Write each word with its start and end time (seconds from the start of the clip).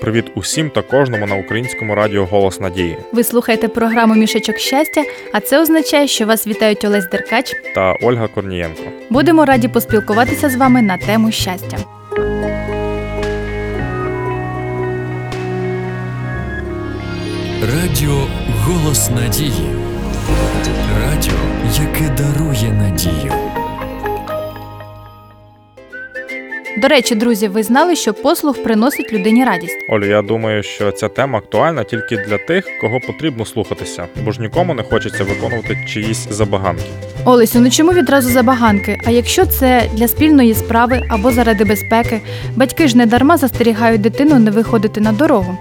Привіт 0.00 0.24
усім 0.34 0.70
та 0.70 0.82
кожному 0.82 1.26
на 1.26 1.34
українському 1.36 1.94
радіо 1.94 2.24
Голос 2.26 2.60
Надії 2.60 2.96
Ви 3.12 3.24
слухаєте 3.24 3.68
програму 3.68 4.14
Мішечок 4.14 4.58
щастя, 4.58 5.02
а 5.32 5.40
це 5.40 5.60
означає, 5.60 6.08
що 6.08 6.26
вас 6.26 6.46
вітають 6.46 6.84
Олесь 6.84 7.08
Деркач. 7.10 7.52
та 7.74 7.96
Ольга 8.02 8.28
Корнієнко. 8.28 8.82
Будемо 9.10 9.44
раді 9.44 9.68
поспілкуватися 9.68 10.48
з 10.50 10.56
вами 10.56 10.82
на 10.82 10.98
тему 10.98 11.32
щастя. 11.32 11.76
Радіо 17.62 18.26
Голос 18.64 19.10
Надії. 19.10 19.66
Радіо, 21.00 21.38
яке 21.82 22.08
дарує 22.08 22.72
надію. 22.72 23.32
До 26.86 26.90
речі, 26.90 27.14
друзі, 27.14 27.48
ви 27.48 27.62
знали, 27.62 27.96
що 27.96 28.14
послуг 28.14 28.62
приносить 28.62 29.12
людині 29.12 29.44
радість. 29.44 29.76
Олю, 29.88 30.06
я 30.06 30.22
думаю, 30.22 30.62
що 30.62 30.92
ця 30.92 31.08
тема 31.08 31.38
актуальна 31.38 31.84
тільки 31.84 32.16
для 32.16 32.38
тих, 32.38 32.64
кого 32.80 33.00
потрібно 33.00 33.44
слухатися, 33.44 34.06
бо 34.24 34.32
ж 34.32 34.40
нікому 34.40 34.74
не 34.74 34.82
хочеться 34.82 35.24
виконувати 35.24 35.78
чиїсь 35.88 36.28
забаганки. 36.30 36.82
Олесю, 37.24 37.60
ну 37.60 37.70
чому 37.70 37.92
відразу 37.92 38.30
забаганки? 38.30 39.00
А 39.06 39.10
якщо 39.10 39.46
це 39.46 39.82
для 39.94 40.08
спільної 40.08 40.54
справи 40.54 41.02
або 41.08 41.32
заради 41.32 41.64
безпеки, 41.64 42.20
батьки 42.56 42.88
ж 42.88 42.96
не 42.96 43.06
дарма 43.06 43.36
застерігають 43.36 44.00
дитину 44.00 44.38
не 44.38 44.50
виходити 44.50 45.00
на 45.00 45.12
дорогу. 45.12 45.58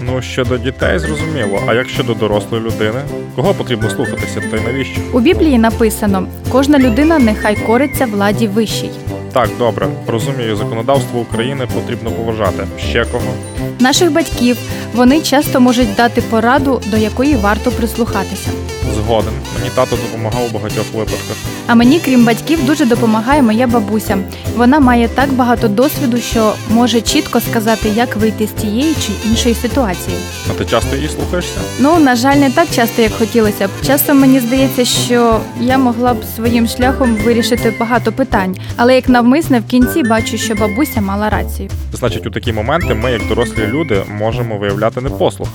Ну 0.00 0.22
щодо 0.22 0.58
дітей, 0.58 0.98
зрозуміло. 0.98 1.62
А 1.66 1.74
як 1.74 1.88
щодо 1.88 2.14
дорослої 2.14 2.64
людини, 2.64 3.00
кого 3.36 3.54
потрібно 3.54 3.90
слухатися, 3.90 4.42
та 4.50 4.56
й 4.56 4.60
навіщо? 4.60 5.00
У 5.12 5.20
Біблії 5.20 5.58
написано: 5.58 6.28
кожна 6.52 6.78
людина 6.78 7.18
нехай 7.18 7.56
кориться 7.56 8.06
владі 8.06 8.46
вищій. 8.46 8.90
Так, 9.36 9.50
добре, 9.58 9.88
розумію, 10.06 10.56
законодавство 10.56 11.20
України 11.20 11.68
потрібно 11.74 12.10
поважати. 12.10 12.66
Ще 12.78 13.04
кого? 13.04 13.34
Наших 13.80 14.12
батьків 14.12 14.56
вони 14.94 15.20
часто 15.20 15.60
можуть 15.60 15.94
дати 15.94 16.20
пораду, 16.20 16.80
до 16.86 16.96
якої 16.96 17.34
варто 17.36 17.70
прислухатися. 17.70 18.50
Згоден. 18.94 19.32
Мені 19.58 19.70
тато 19.74 19.96
допомагав 19.96 20.40
у 20.50 20.54
багатьох 20.54 20.84
випадках. 20.94 21.36
А 21.66 21.74
мені, 21.74 22.00
крім 22.04 22.24
батьків, 22.24 22.66
дуже 22.66 22.84
допомагає 22.84 23.42
моя 23.42 23.66
бабуся. 23.66 24.18
Вона 24.56 24.80
має 24.80 25.08
так 25.08 25.32
багато 25.32 25.68
досвіду, 25.68 26.18
що 26.18 26.52
може 26.70 27.00
чітко 27.00 27.40
сказати, 27.40 27.88
як 27.96 28.16
вийти 28.16 28.46
з 28.46 28.50
тієї 28.62 28.94
чи 28.94 29.28
іншої 29.28 29.54
ситуації. 29.54 30.16
А 30.50 30.52
ти 30.54 30.64
часто 30.64 30.96
її 30.96 31.08
слухаєшся? 31.08 31.58
Ну, 31.80 31.98
на 31.98 32.16
жаль, 32.16 32.36
не 32.36 32.50
так 32.50 32.68
часто, 32.74 33.02
як 33.02 33.12
хотілося 33.12 33.66
б. 33.68 33.70
Часто 33.86 34.14
мені 34.14 34.40
здається, 34.40 34.84
що 34.84 35.40
я 35.60 35.78
могла 35.78 36.14
б 36.14 36.16
своїм 36.36 36.68
шляхом 36.68 37.14
вирішити 37.16 37.74
багато 37.80 38.12
питань, 38.12 38.56
але 38.76 38.94
як 38.94 39.08
навмисне 39.08 39.60
в 39.60 39.64
кінці 39.66 40.02
бачу, 40.02 40.38
що 40.38 40.54
бабуся 40.54 41.00
мала 41.00 41.30
рацію. 41.30 41.70
Значить, 41.92 42.26
у 42.26 42.30
такі 42.30 42.52
моменти 42.52 42.94
ми, 42.94 43.10
як 43.12 43.28
дорослі 43.28 43.55
люди, 43.66 44.02
можемо 44.18 44.58
виявляти 44.58 45.00
непослух. 45.00 45.48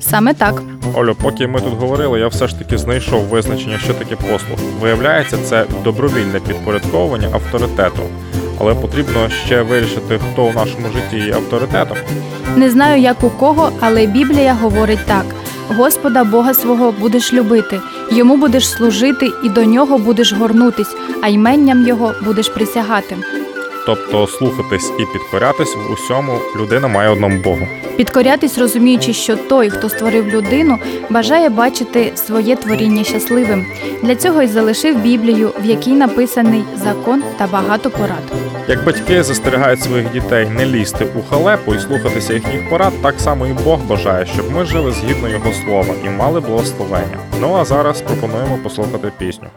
Саме 0.00 0.34
так. 0.34 0.62
Олю, 0.94 1.14
поки 1.22 1.46
ми 1.46 1.60
тут 1.60 1.78
говорили, 1.78 2.20
я 2.20 2.28
все 2.28 2.48
ж 2.48 2.58
таки 2.58 2.78
знайшов 2.78 3.22
визначення, 3.22 3.78
що 3.78 3.94
таке 3.94 4.16
послуг. 4.16 4.58
Виявляється, 4.80 5.36
це 5.44 5.64
добровільне 5.84 6.40
підпорядковування 6.40 7.28
авторитету. 7.32 8.02
Але 8.60 8.74
потрібно 8.74 9.28
ще 9.46 9.62
вирішити, 9.62 10.20
хто 10.32 10.44
у 10.44 10.52
нашому 10.52 10.86
житті 10.94 11.26
є 11.26 11.34
авторитетом. 11.34 11.96
Не 12.56 12.70
знаю, 12.70 13.02
як 13.02 13.24
у 13.24 13.30
кого, 13.30 13.70
але 13.80 14.06
Біблія 14.06 14.54
говорить 14.54 15.06
так: 15.06 15.24
Господа 15.68 16.24
Бога 16.24 16.54
свого 16.54 16.92
будеш 16.92 17.32
любити, 17.32 17.80
йому 18.12 18.36
будеш 18.36 18.68
служити 18.68 19.30
і 19.44 19.48
до 19.48 19.64
нього 19.64 19.98
будеш 19.98 20.32
горнутись, 20.32 20.96
а 21.22 21.28
йменням 21.28 21.86
його 21.86 22.12
будеш 22.24 22.48
присягати. 22.48 23.16
Тобто 23.86 24.26
слухатись 24.26 24.92
і 24.98 25.12
підкорятись 25.12 25.76
в 25.76 25.92
усьому 25.92 26.38
людина 26.56 26.88
має 26.88 27.08
одному 27.08 27.42
Богу. 27.42 27.68
Підкорятись, 27.96 28.58
розуміючи, 28.58 29.12
що 29.12 29.36
той, 29.36 29.70
хто 29.70 29.88
створив 29.88 30.28
людину, 30.28 30.78
бажає 31.10 31.48
бачити 31.48 32.12
своє 32.14 32.56
творіння 32.56 33.04
щасливим. 33.04 33.66
Для 34.02 34.16
цього 34.16 34.42
й 34.42 34.46
залишив 34.46 34.98
Біблію, 35.00 35.52
в 35.60 35.64
якій 35.64 35.92
написаний 35.92 36.64
закон 36.76 37.22
та 37.38 37.46
багато 37.46 37.90
порад. 37.90 38.32
Як 38.68 38.84
батьки 38.84 39.22
застерігають 39.22 39.82
своїх 39.82 40.12
дітей 40.12 40.48
не 40.56 40.66
лізти 40.66 41.06
у 41.18 41.22
халепу 41.30 41.74
і 41.74 41.78
слухатися 41.78 42.34
їхніх 42.34 42.70
порад, 42.70 42.92
так 43.02 43.20
само 43.20 43.46
і 43.46 43.52
Бог 43.52 43.80
бажає, 43.80 44.26
щоб 44.26 44.50
ми 44.52 44.64
жили 44.64 44.92
згідно 44.92 45.28
його 45.28 45.52
слова 45.52 45.94
і 46.04 46.08
мали 46.08 46.40
благословення. 46.40 47.18
Ну 47.40 47.54
а 47.54 47.64
зараз 47.64 48.00
пропонуємо 48.00 48.58
послухати 48.62 49.12
пісню. 49.18 49.48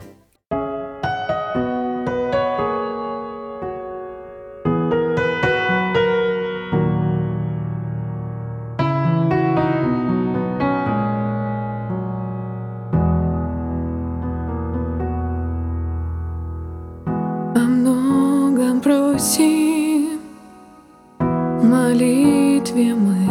В 21.17 21.63
молитве 21.63 22.93
мы 22.93 23.27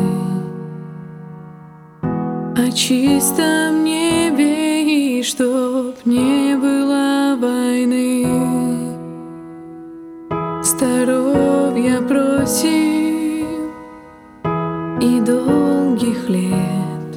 О 2.56 2.72
чистом 2.72 3.84
небе 3.84 4.82
и 4.82 5.22
чтоб 5.22 5.94
не 6.04 6.56
было 6.56 7.36
войны. 7.40 8.26
Здоровья 10.64 12.00
просим 12.00 13.46
и 15.00 15.20
долгих 15.20 16.28
лет. 16.28 17.12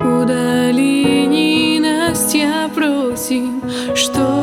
Удали 0.00 1.26
ненастья 1.26 2.70
просим, 2.74 3.60
чтоб 3.94 4.37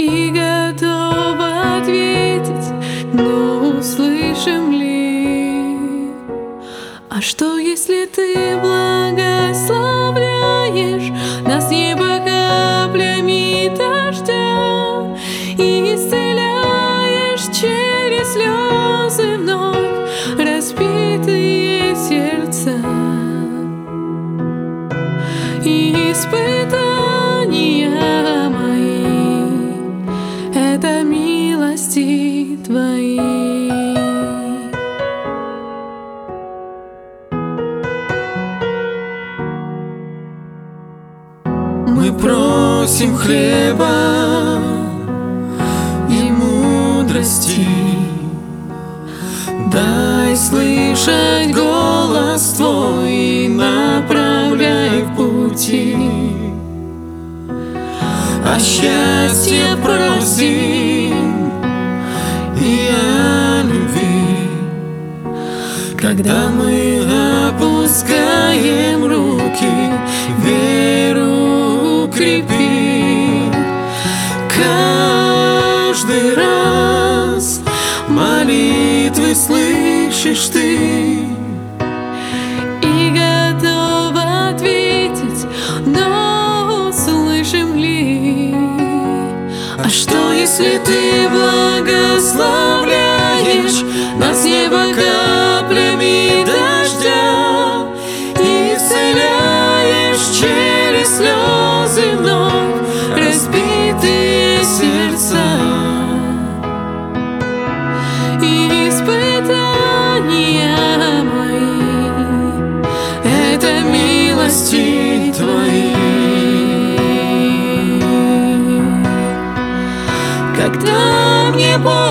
и 0.00 0.30
готов 0.30 1.36
ответить, 1.38 2.72
но 3.12 3.76
услышим 3.78 4.72
ли? 4.72 6.08
А 7.10 7.20
что, 7.20 7.58
если 7.58 8.06
ты 8.06 8.56
благословляешь 8.56 11.12
милости 31.70 32.58
твои. 32.64 33.20
Мы 41.86 42.12
просим 42.12 43.16
хлеба 43.16 44.58
и 46.08 46.30
мудрости. 46.32 47.66
Дай 49.72 50.36
слышать 50.36 51.54
голос 51.54 52.54
Твой 52.56 53.12
и 53.12 53.48
направляй 53.48 55.02
в 55.02 55.16
пути. 55.16 55.96
А 58.44 58.58
счастье 58.58 59.76
просим 59.82 60.59
Когда 66.22 66.50
мы 66.50 67.00
опускаем 67.48 69.06
руки, 69.06 69.72
веру 70.44 72.04
укрепи. 72.04 73.50
Каждый 74.54 76.34
раз 76.34 77.62
молитвы 78.06 79.34
слышишь 79.34 80.48
ты 80.48 81.20
и 82.82 83.14
готов 83.16 84.12
ответить, 84.22 85.46
но 85.86 86.90
услышим 86.90 87.76
ли? 87.76 88.54
А 89.82 89.88
что, 89.88 90.34
если 90.34 90.78
ты 90.84 91.30
благословляешь 91.30 91.59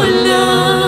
love. 0.07 0.78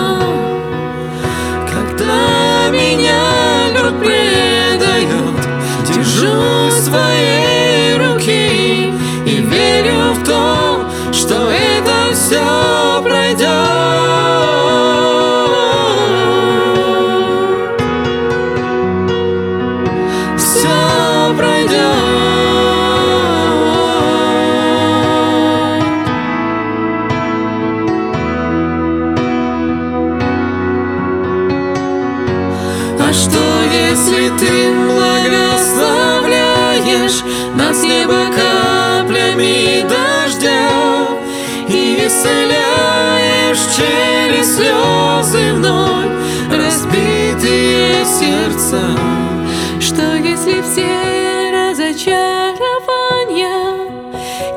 Что, 33.12 33.62
если 33.70 34.30
ты 34.38 34.72
благословляешь 34.86 37.22
Нас 37.54 37.80
с 37.80 37.82
неба 37.82 38.30
каплями 38.34 39.82
дождя 39.82 40.70
И 41.68 42.06
исцеляешь 42.06 43.60
через 43.76 44.56
слезы 44.56 45.52
вновь 45.52 46.10
Разбитые 46.50 48.06
сердца 48.06 48.80
Что, 49.78 50.14
если 50.16 50.62
все 50.62 51.50
разочарования 51.52 53.90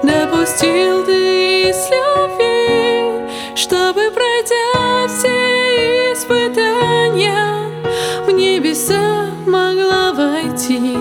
Допустил 0.02 1.04
ты 1.06 1.72
из 1.72 1.90
любви 1.92 3.20
Чтобы 3.56 4.12
пройдя 4.12 5.08
все 5.10 6.14
испытания 6.14 7.45
небеса 8.36 9.28
могла 9.46 10.14
войти. 10.14 10.98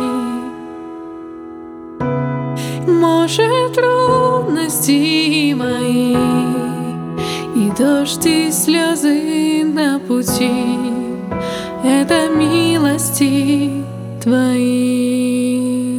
Может, 2.87 3.75
трудности 3.75 5.53
мои 5.55 6.17
и 7.57 7.71
дождь 7.79 8.27
и 8.27 8.51
слезы 8.51 9.65
на 9.65 9.99
пути— 9.99 10.79
это 11.85 12.29
милости 12.29 13.71
твои. 14.23 15.94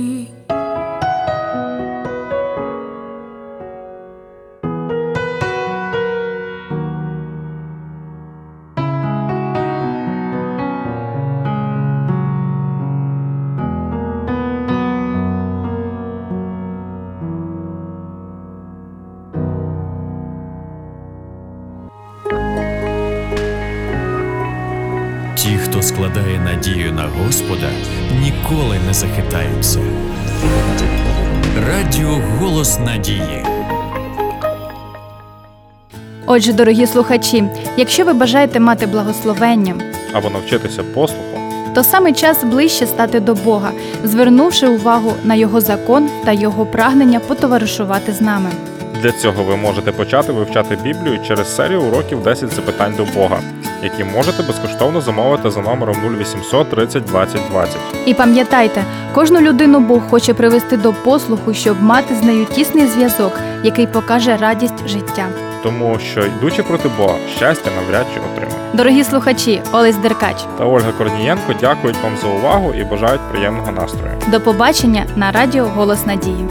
Хто 25.76 25.84
складає 25.84 26.40
надію 26.40 26.94
на 26.94 27.04
Господа, 27.04 27.70
ніколи 28.22 28.80
не 28.88 28.94
захитаються. 28.94 29.80
Радіо 31.68 32.22
Голос 32.40 32.80
Надії. 32.80 33.46
Отже, 36.26 36.54
дорогі 36.54 36.88
слухачі, 36.88 37.44
якщо 37.78 38.06
ви 38.06 38.14
бажаєте 38.14 38.60
мати 38.60 38.88
благословення, 38.88 39.76
Або 40.14 40.30
навчитися 40.30 40.84
послуху, 40.84 41.40
то 41.74 41.84
саме 41.84 42.14
час 42.14 42.44
ближче 42.44 42.88
стати 42.88 43.20
до 43.20 43.34
Бога, 43.36 43.72
звернувши 44.04 44.68
увагу 44.68 45.14
на 45.24 45.36
Його 45.36 45.62
закон 45.62 46.10
та 46.26 46.32
Його 46.32 46.66
прагнення 46.66 47.20
потоваришувати 47.20 48.12
з 48.12 48.22
нами. 48.22 48.50
Для 49.02 49.12
цього 49.12 49.44
ви 49.44 49.56
можете 49.56 49.92
почати 49.92 50.32
вивчати 50.32 50.76
Біблію 50.76 51.20
через 51.28 51.56
серію 51.56 51.82
уроків 51.82 52.24
10 52.24 52.54
запитань 52.54 52.94
до 52.98 53.06
Бога, 53.06 53.40
які 53.84 54.04
можете 54.04 54.44
безкоштовно 54.44 55.02
замовити 55.02 55.50
за 55.52 55.62
номером 55.62 55.96
0800 56.20 56.70
30 56.70 57.04
20 57.06 57.42
20. 57.52 57.78
І 58.06 58.14
пам'ятайте, 58.14 58.84
кожну 59.14 59.40
людину 59.42 59.80
Бог 59.80 60.02
хоче 60.10 60.34
привести 60.34 60.78
до 60.78 60.94
послуху, 60.94 61.54
щоб 61.54 61.82
мати 61.84 62.16
з 62.16 62.24
нею 62.24 62.46
тісний 62.46 62.88
зв'язок, 62.88 63.40
який 63.64 63.88
покаже 63.88 64.38
радість 64.38 64.88
життя. 64.88 65.26
Тому 65.64 66.00
що, 66.00 66.26
йдучи 66.26 66.64
проти 66.64 66.90
Бога, 66.98 67.16
щастя 67.38 67.70
навряд 67.82 68.06
чи 68.14 68.20
отримає. 68.20 68.60
Дорогі 68.74 69.04
слухачі, 69.04 69.62
Олесь 69.74 69.98
Деркач, 69.98 70.36
Та 70.58 70.66
Ольга 70.66 70.92
Корнієнко 70.92 71.54
дякують 71.62 71.98
вам 72.04 72.12
за 72.22 72.28
увагу 72.28 72.74
і 72.74 72.84
бажають 72.84 73.22
приємного 73.32 73.72
настрою. 73.72 74.14
до 74.28 74.40
побачення 74.42 75.06
на 75.16 75.32
радіо 75.32 75.66
Голос 75.76 76.06
Надії. 76.06 76.46